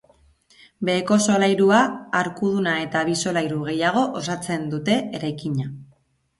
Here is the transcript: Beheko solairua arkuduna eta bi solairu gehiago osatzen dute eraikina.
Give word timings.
Beheko 0.87 1.17
solairua 1.25 1.81
arkuduna 2.21 2.75
eta 2.87 3.05
bi 3.11 3.15
solairu 3.27 3.63
gehiago 3.71 4.09
osatzen 4.25 4.69
dute 4.75 5.01
eraikina. 5.23 5.71